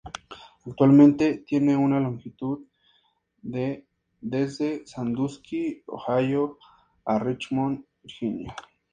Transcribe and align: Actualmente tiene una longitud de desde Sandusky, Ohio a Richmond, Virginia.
Actualmente 0.65 1.43
tiene 1.45 1.77
una 1.77 1.99
longitud 1.99 2.65
de 3.39 3.85
desde 4.19 4.83
Sandusky, 4.87 5.83
Ohio 5.85 6.57
a 7.05 7.19
Richmond, 7.19 7.85
Virginia. 8.01 8.55